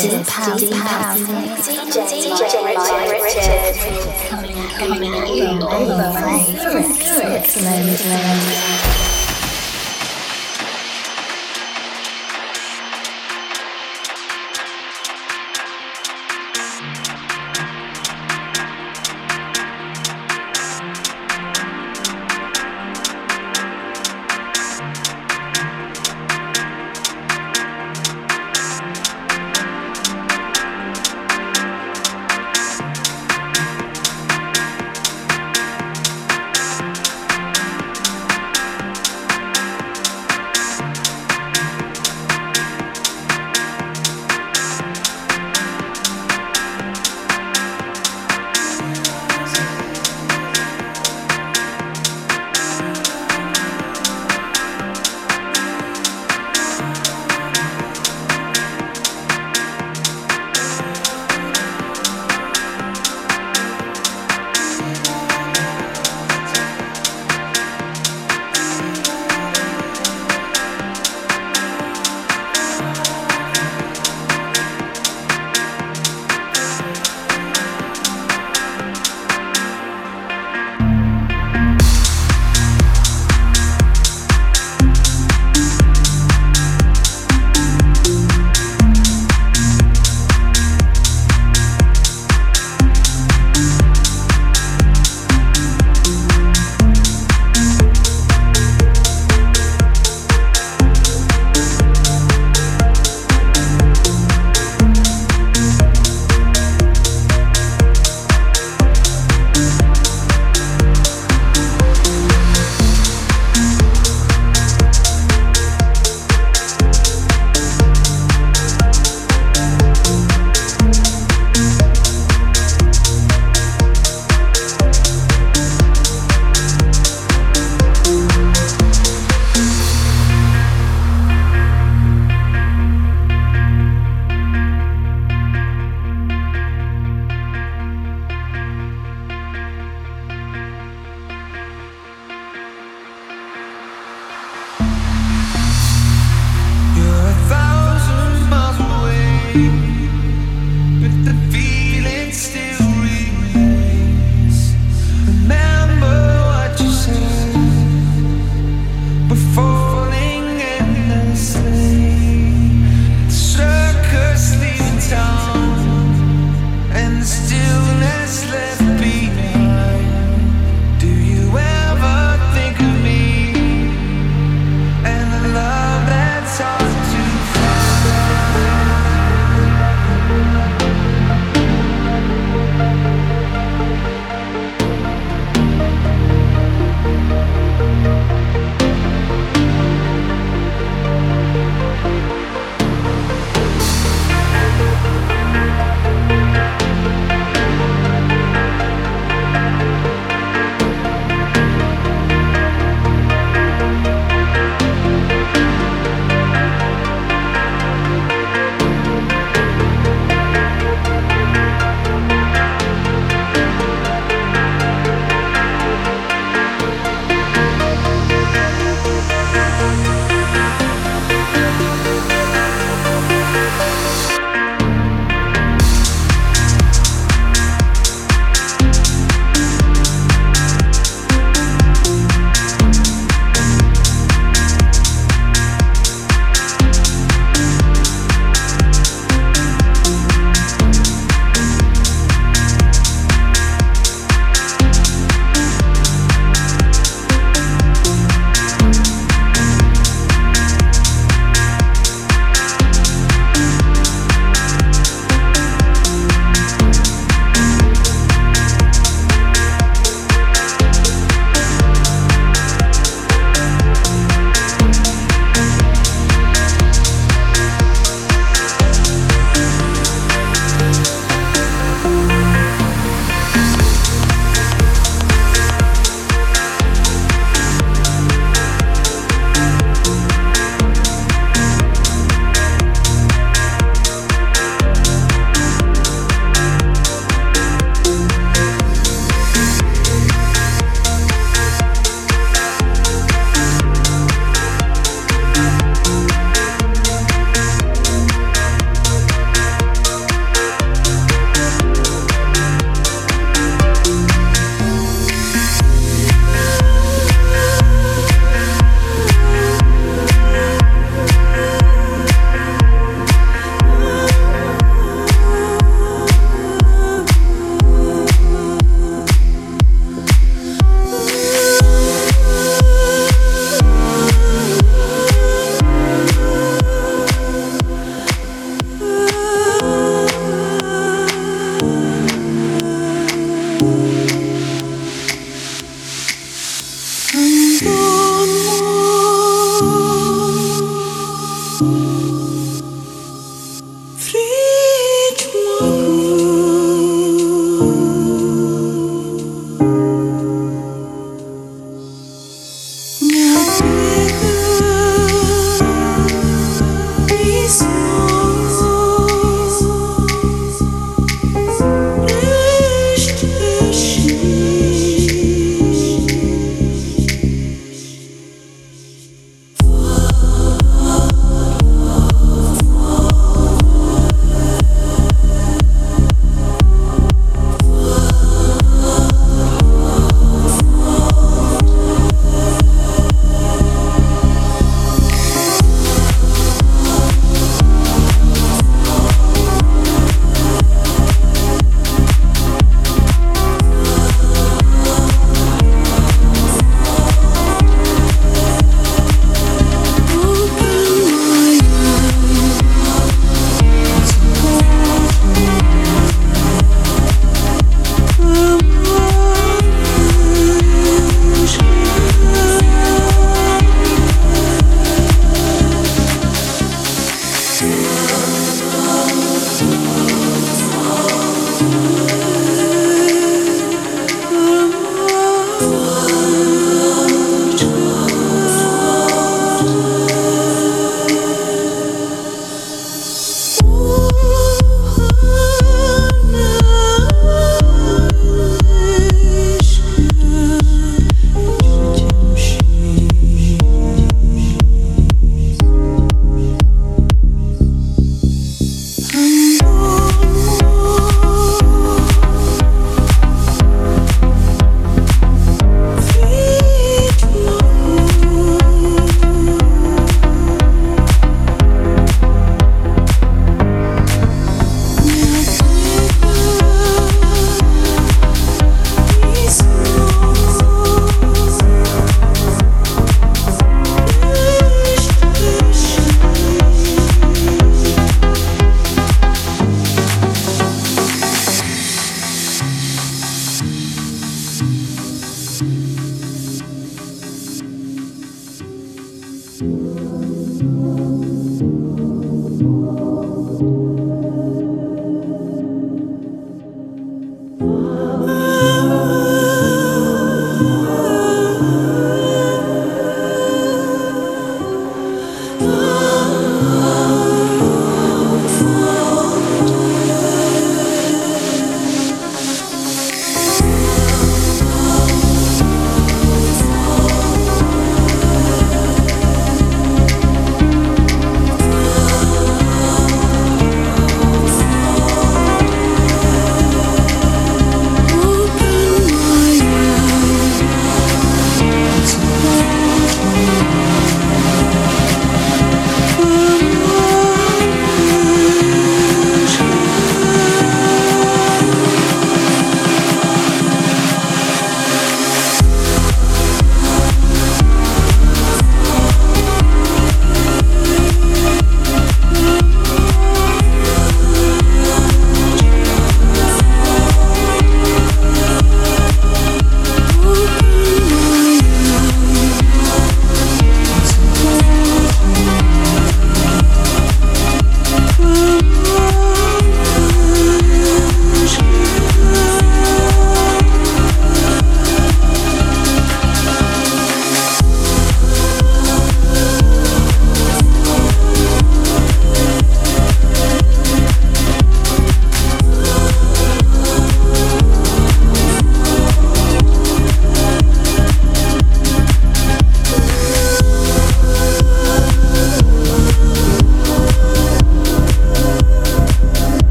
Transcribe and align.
deep 0.00 0.26
house, 0.26 0.60
deep 0.60 0.72
house, 0.72 1.20
DJ, 1.68 1.96
DJ 2.24 2.54
Richard, 3.20 3.74
coming 4.78 5.14
at 5.14 5.28
you 5.28 5.46
all 5.66 5.84
the 5.84 5.96
way, 6.14 6.44
Switzerland. 7.44 7.86
never 8.08 9.01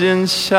what's 0.00 0.50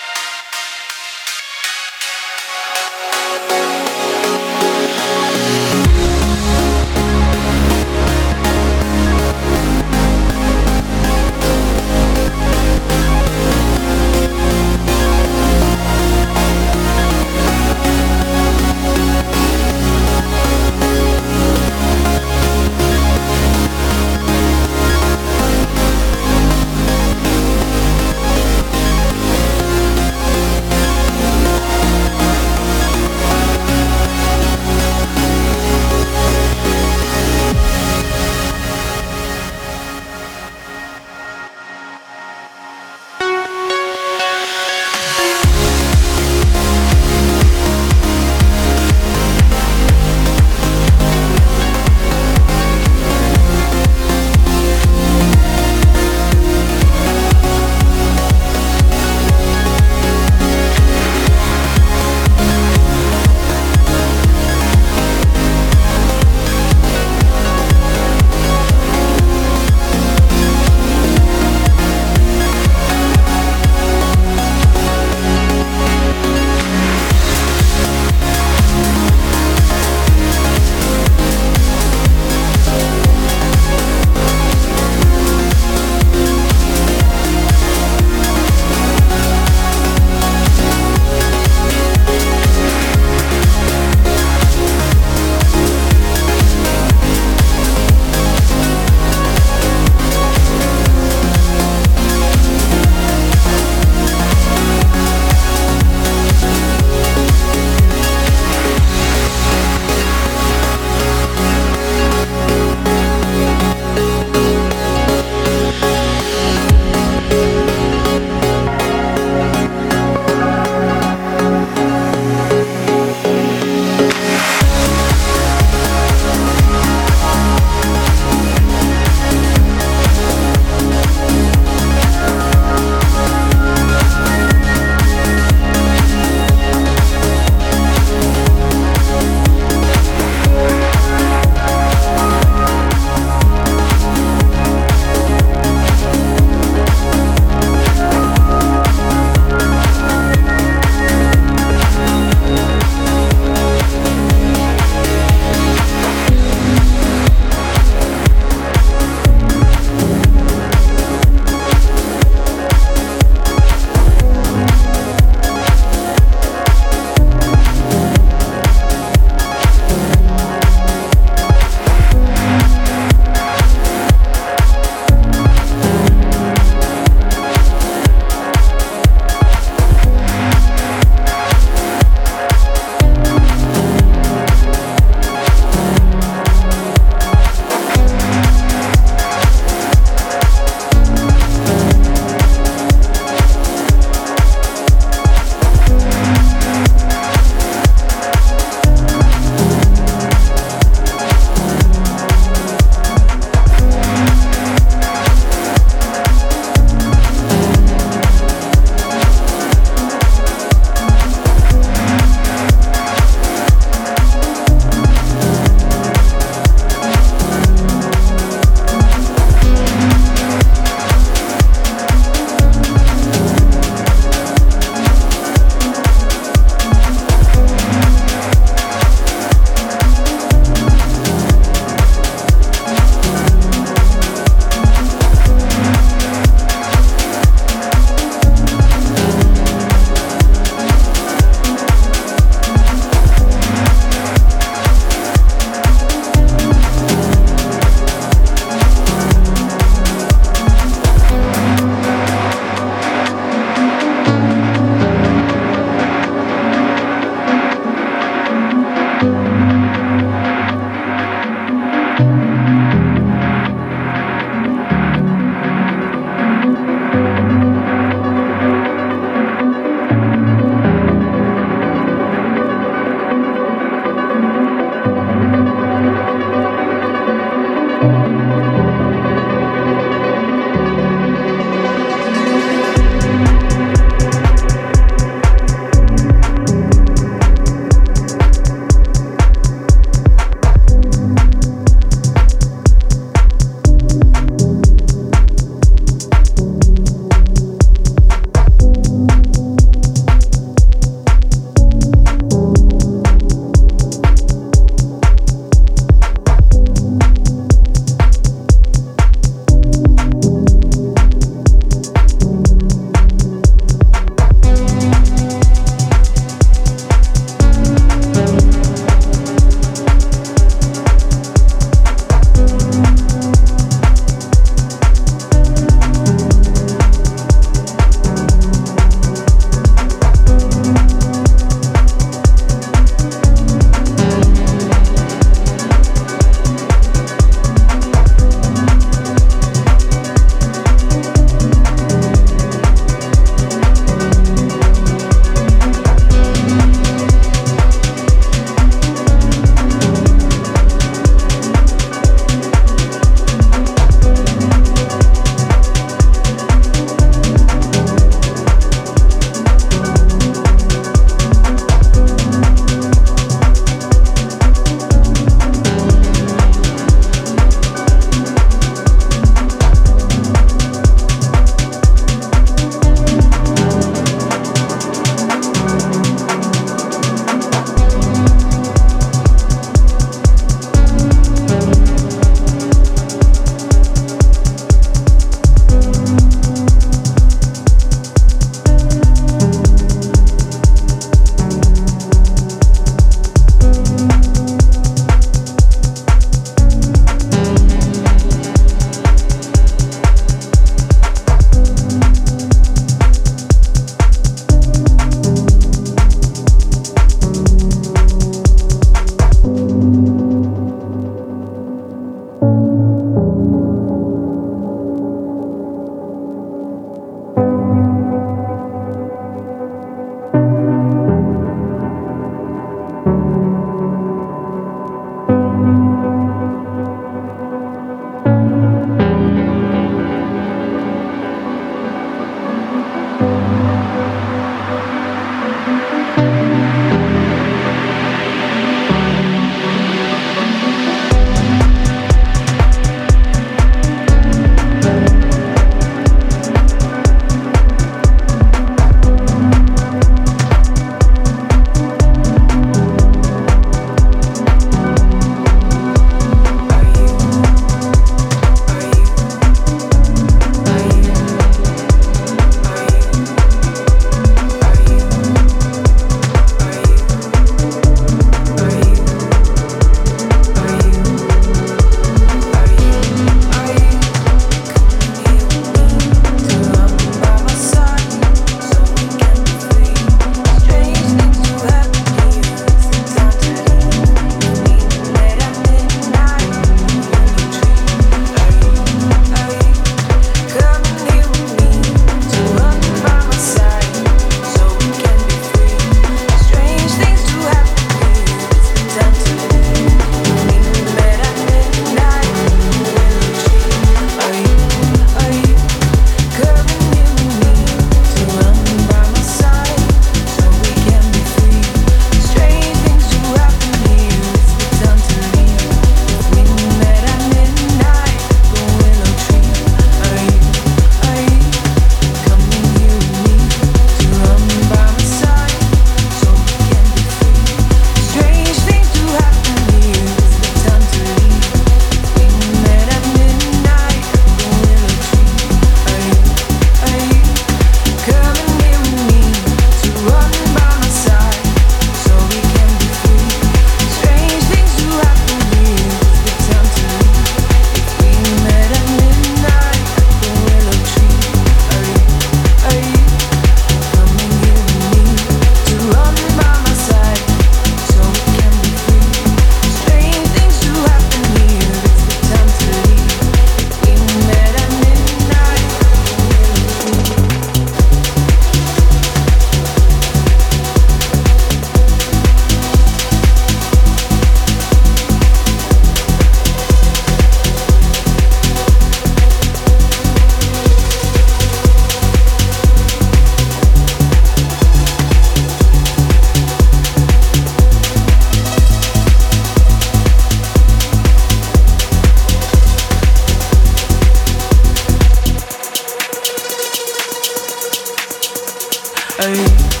Hey. 599.41 600.00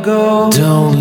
another 0.00 0.50
go? 0.50 0.50
Don't 0.50 0.99